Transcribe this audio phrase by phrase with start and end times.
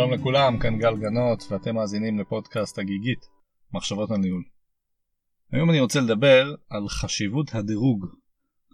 [0.00, 3.26] לכולם, כאן גל גנות ואתם מאזינים לפודקאסט הגיגית,
[3.74, 4.44] מחשבות על ניהול.
[5.52, 8.06] היום אני רוצה לדבר על חשיבות הדירוג,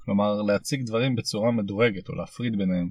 [0.05, 2.91] כלומר להציג דברים בצורה מדורגת או להפריד ביניהם.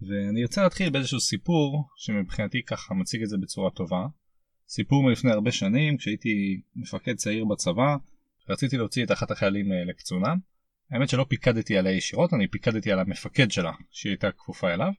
[0.00, 4.06] ואני רוצה להתחיל באיזשהו סיפור שמבחינתי ככה מציג את זה בצורה טובה.
[4.68, 7.96] סיפור מלפני הרבה שנים כשהייתי מפקד צעיר בצבא
[8.48, 10.34] רציתי להוציא את אחת החיילים אה, לקצונה.
[10.90, 14.92] האמת שלא פיקדתי עליה ישירות אני פיקדתי על המפקד שלה שהיא הייתה כפופה אליו.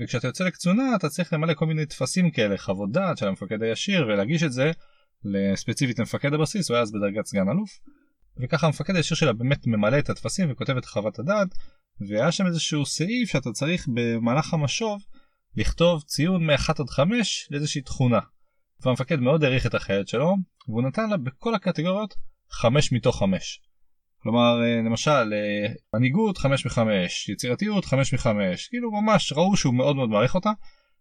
[0.00, 4.06] וכשאתה יוצא לקצונה אתה צריך למלא כל מיני טפסים כאלה חוות דעת של המפקד הישיר
[4.06, 4.70] ולהגיש את זה
[5.54, 7.70] ספציפית למפקד הבסיס הוא היה אז בדרגת סגן אלוף.
[8.42, 11.48] וככה המפקד הישיר שלה באמת ממלא את הטפסים וכותב את חוות הדעת
[12.08, 15.02] והיה שם איזשהו סעיף שאתה צריך במהלך המשוב
[15.56, 18.20] לכתוב ציון מ-1 עד 5 לאיזושהי תכונה.
[18.80, 20.36] והמפקד מאוד העריך את החיילת שלו
[20.68, 22.14] והוא נתן לה בכל הקטגוריות
[22.50, 23.60] 5 מתוך 5.
[24.22, 26.80] כלומר אה, למשל אה, מנהיגות 5 מ-5,
[27.32, 28.26] יצירתיות 5 מ-5,
[28.68, 30.50] כאילו ממש ראו שהוא מאוד מאוד מעריך אותה.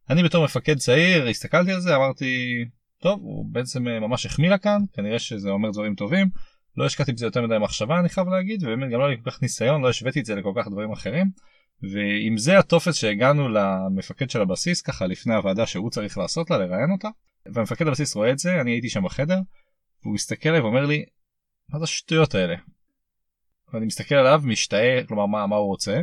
[0.09, 2.65] אני בתור מפקד צעיר הסתכלתי על זה אמרתי
[3.01, 6.29] טוב הוא בעצם אה, ממש החמיא לה כאן כנראה שזה אומר דברים טובים
[6.77, 9.31] לא השקעתי בזה יותר מדי מחשבה אני חייב להגיד ובאמת גם לא היה לי כל
[9.31, 11.29] כך ניסיון לא השוויתי את זה לכל כך דברים אחרים
[11.81, 16.91] ועם זה הטופס שהגענו למפקד של הבסיס ככה לפני הוועדה שהוא צריך לעשות לה לראיין
[16.91, 17.09] אותה
[17.55, 19.39] ומפקד הבסיס רואה את זה אני הייתי שם בחדר
[20.03, 21.05] והוא מסתכל עליי ואומר לי
[21.69, 22.55] מה זה השטויות האלה.
[23.73, 26.01] ואני מסתכל עליו משתאה כלומר מה, מה הוא רוצה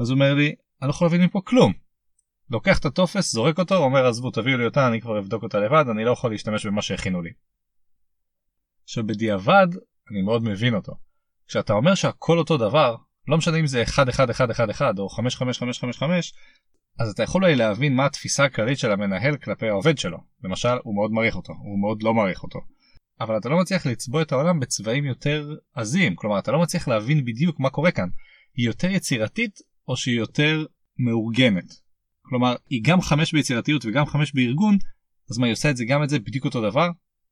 [0.00, 1.72] אז הוא אומר לי אני לא יכול להבין מפה כלום.
[2.50, 5.84] לוקח את הטופס זורק אותו אומר עזבו תביאו לי אותה אני כבר אבדוק אותה לבד
[5.90, 7.30] אני לא יכול להשתמש במה שהכינו לי.
[8.84, 9.66] עכשיו בדיעבד
[10.10, 10.92] אני מאוד מבין אותו.
[11.48, 12.96] כשאתה אומר שהכל אותו דבר,
[13.28, 16.02] לא משנה אם זה 1-1-1-1-1 או 5-5-5-5-5,
[16.98, 20.18] אז אתה יכול אולי להבין מה התפיסה הכללית של המנהל כלפי העובד שלו.
[20.44, 22.58] למשל, הוא מאוד מעריך אותו, הוא מאוד לא מעריך אותו.
[23.20, 27.24] אבל אתה לא מצליח לצבוע את העולם בצבעים יותר עזים, כלומר אתה לא מצליח להבין
[27.24, 28.08] בדיוק מה קורה כאן.
[28.56, 29.58] היא יותר יצירתית
[29.88, 30.64] או שהיא יותר
[30.98, 31.64] מאורגנת.
[32.22, 34.78] כלומר, היא גם 5 ביצירתיות וגם 5 בארגון,
[35.30, 36.88] אז מה היא עושה את זה גם את זה בדיוק אותו דבר?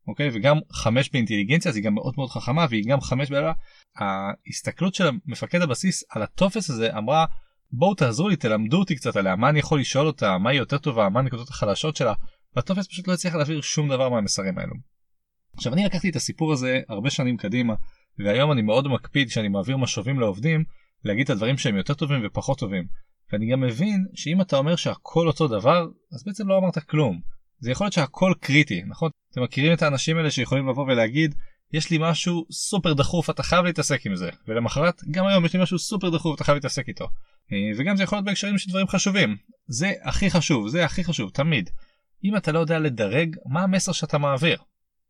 [0.09, 3.53] אוקיי וגם חמש באינטליגנציה אז היא גם מאוד מאוד חכמה והיא גם חמש בעלה.
[3.97, 7.25] ההסתכלות של מפקד הבסיס על הטופס הזה אמרה
[7.71, 10.79] בואו תעזרו לי תלמדו אותי קצת עליה מה אני יכול לשאול אותה מה היא יותר
[10.79, 12.15] טובה מה הנקודות החלשות שלה
[12.57, 14.75] והטופס פשוט לא הצליח להעביר שום דבר מהמסרים האלו.
[15.57, 17.75] עכשיו אני לקחתי את הסיפור הזה הרבה שנים קדימה
[18.19, 20.65] והיום אני מאוד מקפיד כשאני מעביר משובים לעובדים
[21.05, 22.87] להגיד את הדברים שהם יותר טובים ופחות טובים.
[23.33, 27.21] ואני גם מבין שאם אתה אומר שהכל אותו דבר אז בעצם לא אמרת כלום.
[27.59, 29.11] זה יכול להיות שהכל קריטי נכון?
[29.31, 31.35] אתם מכירים את האנשים האלה שיכולים לבוא ולהגיד
[31.73, 34.31] יש לי משהו סופר דחוף אתה חייב להתעסק עם זה.
[34.49, 37.05] ולמחרת גם היום יש לי משהו סופר דחוף אתה חייב להתעסק איתו.
[37.53, 39.37] אה, וגם זה יכול להיות בהקשרים של דברים חשובים.
[39.69, 41.71] זה הכי חשוב זה הכי חשוב תמיד.
[42.25, 44.57] אם אתה לא יודע לדרג מה המסר שאתה מעביר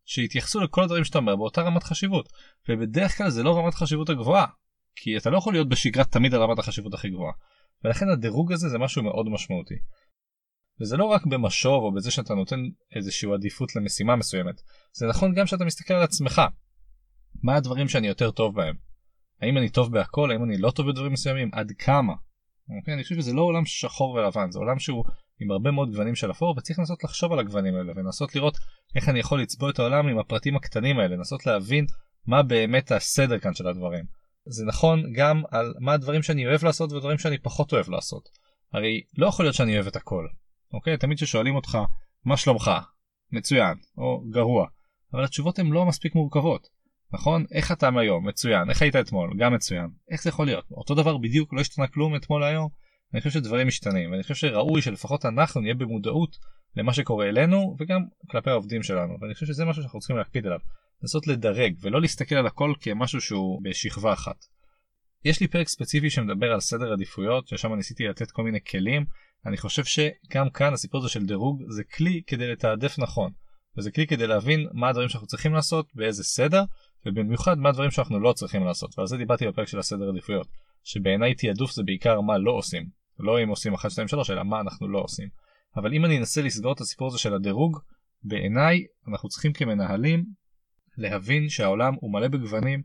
[0.05, 2.29] שיתייחסו לכל הדברים שאתה אומר באותה רמת חשיבות
[2.69, 4.45] ובדרך כלל זה לא רמת חשיבות הגבוהה
[4.95, 7.33] כי אתה לא יכול להיות בשגרה תמיד על רמת החשיבות הכי גבוהה
[7.83, 9.75] ולכן הדירוג הזה זה משהו מאוד משמעותי.
[10.81, 12.59] וזה לא רק במשוב או בזה שאתה נותן
[12.95, 14.61] איזושהי עדיפות למשימה מסוימת,
[14.93, 16.41] זה נכון גם שאתה מסתכל על עצמך.
[17.43, 18.75] מה הדברים שאני יותר טוב בהם?
[19.41, 20.31] האם אני טוב בהכל?
[20.31, 21.49] האם אני לא טוב בדברים מסוימים?
[21.53, 22.13] עד כמה?
[22.79, 22.93] אוקיי?
[22.93, 25.03] אני חושב שזה לא עולם שחור ולבן, זה עולם שהוא
[25.39, 28.57] עם הרבה מאוד גוונים של אפור וצריך לנסות לחשוב על הגוונים האלה ולנסות לראות
[28.95, 31.85] איך אני יכול לצבוע את העולם עם הפרטים הקטנים האלה, לנסות להבין
[32.27, 34.05] מה באמת הסדר כאן של הדברים.
[34.45, 38.29] זה נכון גם על מה הדברים שאני אוהב לעשות ודברים שאני פחות אוהב לעשות.
[38.73, 40.27] הרי לא יכול להיות שאני אוהב את הכל.
[40.73, 40.97] אוקיי?
[40.97, 41.77] תמיד כששואלים אותך
[42.25, 42.71] מה שלומך,
[43.31, 44.67] מצוין, או גרוע,
[45.13, 46.67] אבל התשובות הן לא מספיק מורכבות,
[47.13, 47.45] נכון?
[47.51, 48.27] איך אתה היום?
[48.27, 48.69] מצוין.
[48.69, 49.33] איך היית אתמול?
[49.37, 49.87] גם מצוין.
[50.11, 50.65] איך זה יכול להיות?
[50.71, 52.69] אותו דבר בדיוק לא השתנה כלום אתמול להיום?
[53.13, 56.37] אני חושב שדברים משתנים, ואני חושב שראוי שלפחות אנחנו נהיה במודעות
[56.77, 60.59] למה שקורה אלינו וגם כלפי העובדים שלנו, ואני חושב שזה משהו שאנחנו צריכים להקפיד עליו.
[61.01, 64.45] לנסות לדרג ולא להסתכל על הכל כמשהו שהוא בשכבה אחת.
[65.25, 69.05] יש לי פרק ספציפי שמדבר על סדר עדיפויות ששם ניסיתי לתת כל מיני כלים.
[69.45, 73.31] אני חושב שגם כאן הסיפור הזה של דירוג זה כלי כדי לתעדף נכון.
[73.77, 76.63] וזה כלי כדי להבין מה הדברים שאנחנו צריכים לעשות באיזה סדר
[77.05, 78.97] ובמיוחד מה הדברים שאנחנו לא צריכים לעשות.
[78.97, 80.47] ועל זה דיברתי בפרק של הסדר עדיפויות
[80.83, 82.89] שבעיניי תעדוף זה בעיקר מה לא עושים.
[83.19, 85.29] לא אם עושים 1 2 3 אלא מה אנחנו לא עושים
[85.77, 87.79] אבל אם אני אנסה לסגור את הסיפור הזה של הדירוג
[88.23, 90.25] בעיניי אנחנו צריכים כמנהלים
[90.97, 92.81] להבין שהעולם הוא מלא בגוונים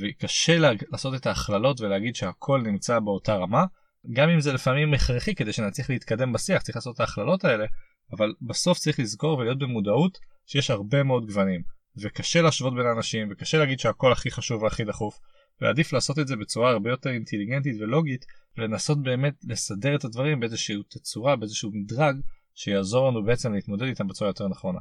[0.00, 0.58] וקשה
[0.92, 3.64] לעשות את ההכללות ולהגיד שהכל נמצא באותה רמה.
[4.12, 7.64] גם אם זה לפעמים הכרחי כדי שנצליח להתקדם בשיח צריך לעשות את ההכללות האלה
[8.12, 11.62] אבל בסוף צריך לזכור ולהיות במודעות שיש הרבה מאוד גוונים
[12.02, 15.18] וקשה להשוות בין האנשים וקשה להגיד שהכל הכי חשוב והכי דחוף
[15.60, 18.24] ועדיף לעשות את זה בצורה הרבה יותר אינטליגנטית ולוגית
[18.58, 22.16] ולנסות באמת לסדר את הדברים באיזושהי תצורה באיזשהו מדרג
[22.54, 24.78] שיעזור לנו בעצם להתמודד איתם בצורה יותר נכונה.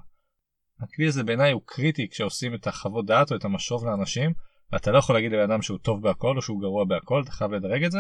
[0.82, 4.34] הכלי הזה בעיניי הוא קריטי כשעושים את החוות דעת או את המשוב לאנשים
[4.72, 7.84] ואתה לא יכול להגיד לבן שהוא טוב בהכל או שהוא גרוע בהכל אתה חייב לדרג
[7.84, 8.00] את זה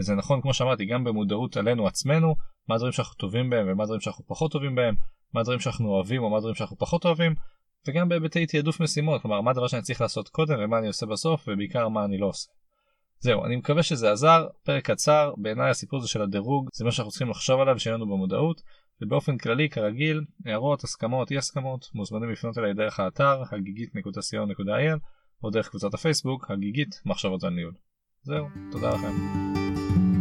[0.00, 2.34] וזה נכון כמו שאמרתי גם במודעות עלינו עצמנו
[2.68, 4.94] מה הדברים שאנחנו טובים בהם ומה הדברים שאנחנו פחות טובים בהם
[5.34, 7.34] מה הדברים שאנחנו אוהבים או מה הדברים שאנחנו פחות אוהבים,
[7.86, 11.48] וגם בהיבטי תעדוף משימות, כלומר מה הדבר שאני צריך לעשות קודם ומה אני עושה בסוף
[11.48, 12.50] ובעיקר מה אני לא עושה.
[13.20, 17.10] זהו, אני מקווה שזה עזר, פרק קצר, בעיניי הסיפור הזה של הדירוג זה מה שאנחנו
[17.10, 18.62] צריכים לחשוב עליו ושיהיה לנו במודעות,
[19.02, 24.98] ובאופן כללי כרגיל, הערות, הסכמות, אי הסכמות, מוזמנים לפנות אליי דרך האתר הגיגית.co.il
[25.44, 27.74] או דרך קבוצת הפייסבוק הגיגית מחשבות על ניהול.
[28.22, 30.11] זהו, תודה לכם.